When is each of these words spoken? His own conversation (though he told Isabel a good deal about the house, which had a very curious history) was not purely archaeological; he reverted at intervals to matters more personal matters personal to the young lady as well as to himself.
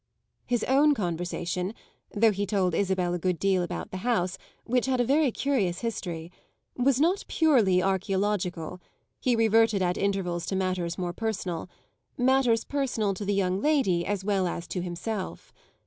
His 0.47 0.63
own 0.63 0.95
conversation 0.95 1.75
(though 2.11 2.31
he 2.31 2.47
told 2.47 2.73
Isabel 2.73 3.13
a 3.13 3.19
good 3.19 3.37
deal 3.37 3.61
about 3.61 3.91
the 3.91 3.97
house, 3.97 4.39
which 4.65 4.87
had 4.87 4.99
a 4.99 5.03
very 5.05 5.31
curious 5.31 5.81
history) 5.81 6.31
was 6.75 6.99
not 6.99 7.23
purely 7.27 7.83
archaeological; 7.83 8.81
he 9.19 9.35
reverted 9.35 9.83
at 9.83 9.99
intervals 9.99 10.47
to 10.47 10.55
matters 10.55 10.97
more 10.97 11.13
personal 11.13 11.69
matters 12.17 12.63
personal 12.63 13.13
to 13.13 13.25
the 13.25 13.35
young 13.35 13.61
lady 13.61 14.03
as 14.03 14.23
well 14.25 14.47
as 14.47 14.67
to 14.69 14.81
himself. 14.81 15.53